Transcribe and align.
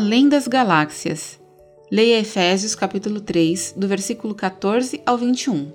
Além 0.00 0.30
das 0.30 0.48
galáxias. 0.48 1.38
Leia 1.92 2.20
Efésios 2.20 2.74
capítulo 2.74 3.20
3, 3.20 3.74
do 3.76 3.86
versículo 3.86 4.34
14 4.34 5.02
ao 5.04 5.18
21. 5.18 5.70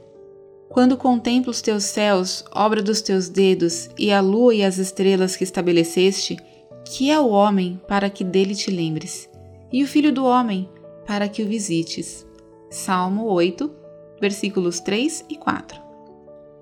Quando 0.67 0.97
contemplo 0.97 1.51
os 1.51 1.61
teus 1.61 1.83
céus, 1.83 2.43
obra 2.51 2.81
dos 2.81 3.03
teus 3.03 3.29
dedos, 3.29 3.87
e 3.95 4.11
a 4.11 4.21
lua 4.21 4.55
e 4.55 4.63
as 4.63 4.79
estrelas 4.79 5.35
que 5.35 5.43
estabeleceste, 5.43 6.37
que 6.85 7.11
é 7.11 7.19
o 7.19 7.27
homem 7.27 7.79
para 7.87 8.09
que 8.09 8.23
dele 8.23 8.55
te 8.55 8.71
lembres, 8.71 9.29
e 9.71 9.83
o 9.83 9.87
filho 9.87 10.11
do 10.11 10.25
homem 10.25 10.67
para 11.05 11.29
que 11.29 11.43
o 11.43 11.47
visites. 11.47 12.25
Salmo 12.71 13.25
8, 13.25 13.71
versículos 14.19 14.79
3 14.79 15.23
e 15.29 15.35
4. 15.35 15.79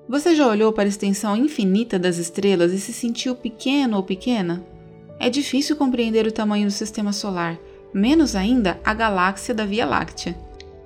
Você 0.09 0.35
já 0.35 0.45
olhou 0.49 0.73
para 0.73 0.83
a 0.83 0.87
extensão 0.89 1.37
infinita 1.37 1.97
das 1.97 2.17
estrelas 2.17 2.73
e 2.73 2.77
se 2.77 2.91
sentiu 2.91 3.37
pequeno 3.37 3.95
ou 3.95 4.03
pequena? 4.03 4.72
É 5.19 5.29
difícil 5.29 5.75
compreender 5.75 6.27
o 6.27 6.31
tamanho 6.31 6.65
do 6.65 6.71
sistema 6.71 7.13
solar, 7.13 7.59
menos 7.93 8.35
ainda 8.35 8.79
a 8.83 8.93
galáxia 8.93 9.53
da 9.53 9.65
Via 9.65 9.85
Láctea. 9.85 10.35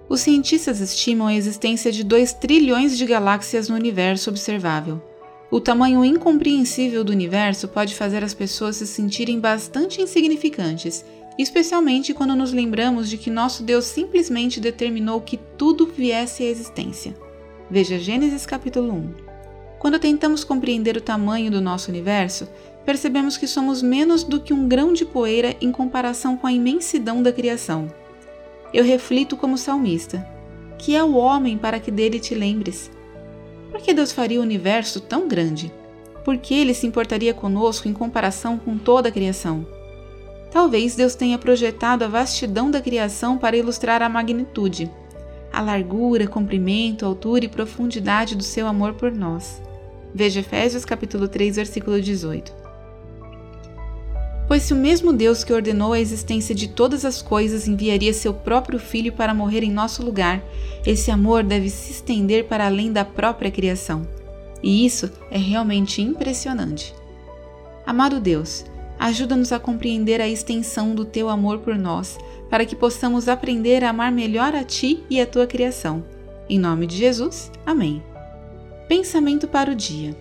Os 0.10 0.22
cientistas 0.22 0.80
estimam 0.80 1.28
a 1.28 1.34
existência 1.34 1.92
de 1.92 2.04
2 2.04 2.34
trilhões 2.34 2.98
de 2.98 3.06
galáxias 3.06 3.68
no 3.68 3.76
universo 3.76 4.30
observável. 4.30 5.02
O 5.50 5.60
tamanho 5.60 6.04
incompreensível 6.04 7.04
do 7.04 7.12
universo 7.12 7.68
pode 7.68 7.96
fazer 7.96 8.24
as 8.24 8.34
pessoas 8.34 8.78
se 8.78 8.88
sentirem 8.88 9.40
bastante 9.40 10.02
insignificantes, 10.02 11.06
especialmente 11.38 12.14
quando 12.14 12.36
nos 12.36 12.52
lembramos 12.52 13.10
de 13.10 13.18
que 13.18 13.30
nosso 13.30 13.64
Deus 13.64 13.86
simplesmente 13.86 14.60
determinou 14.60 15.22
que 15.22 15.38
tudo 15.58 15.88
viesse 15.88 16.44
à 16.44 16.48
existência. 16.48 17.16
Veja 17.70 18.00
Gênesis 18.00 18.46
capítulo 18.46 18.94
1. 18.94 19.14
Quando 19.80 20.00
tentamos 20.00 20.44
compreender 20.44 20.98
o 20.98 21.02
tamanho 21.02 21.52
do 21.52 21.62
nosso 21.62 21.92
universo, 21.92 22.48
percebemos 22.88 23.36
que 23.36 23.46
somos 23.46 23.82
menos 23.82 24.24
do 24.24 24.40
que 24.40 24.54
um 24.54 24.66
grão 24.66 24.94
de 24.94 25.04
poeira 25.04 25.58
em 25.60 25.74
comparação 25.74 26.38
com 26.38 26.48
a 26.48 26.54
imensidão 26.54 27.22
da 27.22 27.34
criação. 27.34 27.92
Eu 28.74 28.82
reflito 28.82 29.36
como 29.36 29.58
salmista: 29.58 30.26
que 30.80 30.96
é 30.96 31.04
o 31.04 31.16
homem 31.16 31.58
para 31.58 31.82
que 31.82 31.92
dele 31.92 32.18
te 32.18 32.34
lembres? 32.34 32.90
Por 33.70 33.82
que 33.82 33.94
Deus 33.94 34.14
faria 34.14 34.40
o 34.40 34.42
universo 34.42 35.02
tão 35.02 35.28
grande? 35.28 35.70
Por 36.24 36.38
que 36.38 36.54
ele 36.54 36.74
se 36.74 36.88
importaria 36.88 37.34
conosco 37.34 37.90
em 37.90 37.94
comparação 37.94 38.58
com 38.58 38.78
toda 38.78 39.10
a 39.10 39.12
criação? 39.12 39.68
Talvez 40.50 40.96
Deus 40.96 41.14
tenha 41.14 41.38
projetado 41.38 42.06
a 42.06 42.08
vastidão 42.08 42.72
da 42.72 42.80
criação 42.80 43.38
para 43.38 43.58
ilustrar 43.58 44.02
a 44.02 44.08
magnitude, 44.08 44.90
a 45.52 45.60
largura, 45.60 46.26
comprimento, 46.26 47.06
altura 47.06 47.44
e 47.44 47.50
profundidade 47.50 48.34
do 48.34 48.44
seu 48.44 48.66
amor 48.66 48.94
por 48.94 49.12
nós. 49.12 49.62
Veja 50.16 50.40
Efésios 50.40 50.86
capítulo 50.86 51.28
3, 51.28 51.58
versículo 51.58 52.00
18. 52.02 52.67
Pois 54.48 54.64
se 54.64 54.74
o 54.74 54.78
mesmo 54.78 55.12
Deus 55.12 55.44
que 55.44 55.52
ordenou 55.52 55.92
a 55.92 56.00
existência 56.00 56.56
de 56.56 56.70
todas 56.70 57.04
as 57.04 57.22
coisas 57.22 57.68
enviaria 57.68 58.14
seu 58.14 58.34
próprio 58.34 58.80
Filho 58.80 59.12
para 59.12 59.34
morrer 59.34 59.62
em 59.62 59.72
nosso 59.72 60.04
lugar, 60.04 60.42
esse 60.86 61.12
amor 61.12 61.44
deve 61.44 61.70
se 61.70 61.92
estender 61.92 62.46
para 62.46 62.66
além 62.66 62.92
da 62.94 63.04
própria 63.04 63.52
criação. 63.52 64.08
E 64.64 64.86
isso 64.86 65.12
é 65.30 65.38
realmente 65.38 66.02
impressionante. 66.02 66.96
Amado 67.86 68.22
Deus, 68.22 68.66
ajuda-nos 68.98 69.52
a 69.52 69.60
compreender 69.60 70.22
a 70.22 70.28
extensão 70.28 70.96
do 70.96 71.04
teu 71.04 71.28
amor 71.28 71.60
por 71.60 71.78
nós, 71.78 72.18
para 72.50 72.66
que 72.66 72.76
possamos 72.76 73.28
aprender 73.28 73.84
a 73.84 73.90
amar 73.90 74.12
melhor 74.12 74.56
a 74.56 74.64
ti 74.64 75.04
e 75.10 75.20
a 75.20 75.26
tua 75.26 75.46
criação. 75.46 76.04
Em 76.50 76.58
nome 76.58 76.88
de 76.88 76.96
Jesus, 76.96 77.52
amém. 77.66 78.02
Pensamento 78.88 79.46
para 79.48 79.72
o 79.72 79.76
dia. 79.76 80.16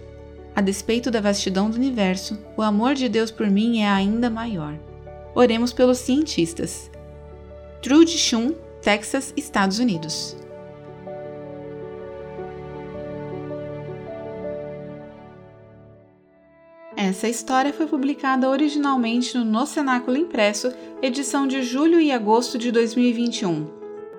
A 0.56 0.62
despeito 0.62 1.10
da 1.10 1.20
vastidão 1.20 1.68
do 1.68 1.76
universo, 1.76 2.38
o 2.56 2.62
amor 2.62 2.94
de 2.94 3.10
Deus 3.10 3.30
por 3.30 3.46
mim 3.46 3.80
é 3.80 3.88
ainda 3.90 4.30
maior. 4.30 4.74
Oremos 5.34 5.70
pelos 5.70 5.98
cientistas. 5.98 6.90
Trude 7.82 8.16
Shum, 8.16 8.54
Texas, 8.80 9.34
Estados 9.36 9.78
Unidos. 9.78 10.34
Essa 16.96 17.28
história 17.28 17.70
foi 17.70 17.86
publicada 17.86 18.48
originalmente 18.48 19.36
no 19.36 19.44
No 19.44 19.66
Cenáculo 19.66 20.16
Impresso, 20.16 20.72
edição 21.02 21.46
de 21.46 21.62
julho 21.62 22.00
e 22.00 22.10
agosto 22.10 22.56
de 22.56 22.72
2021. 22.72 23.66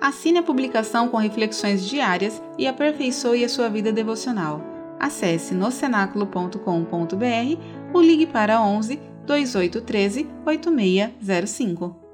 Assine 0.00 0.38
a 0.38 0.42
publicação 0.44 1.08
com 1.08 1.16
reflexões 1.16 1.84
diárias 1.84 2.40
e 2.56 2.68
aperfeiçoe 2.68 3.44
a 3.44 3.48
sua 3.48 3.68
vida 3.68 3.90
devocional 3.92 4.77
acesse 4.98 5.54
nocenáculo.com.br 5.54 7.60
ou 7.92 8.02
ligue 8.02 8.26
para 8.26 8.62
11 8.62 8.98
2813 9.26 10.26
8605. 10.44 12.07